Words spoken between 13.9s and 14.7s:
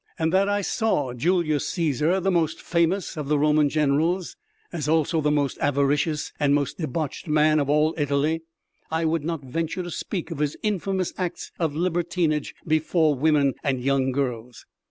girls."